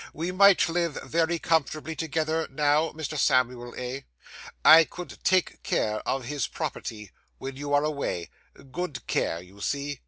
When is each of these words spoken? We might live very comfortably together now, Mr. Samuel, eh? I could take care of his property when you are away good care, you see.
We 0.13 0.31
might 0.31 0.67
live 0.67 0.97
very 1.03 1.37
comfortably 1.37 1.95
together 1.95 2.47
now, 2.49 2.89
Mr. 2.93 3.19
Samuel, 3.19 3.75
eh? 3.77 3.99
I 4.65 4.83
could 4.83 5.19
take 5.23 5.61
care 5.61 5.99
of 6.07 6.25
his 6.25 6.47
property 6.47 7.11
when 7.37 7.55
you 7.55 7.71
are 7.75 7.83
away 7.83 8.31
good 8.71 9.05
care, 9.05 9.39
you 9.43 9.59
see. 9.61 9.99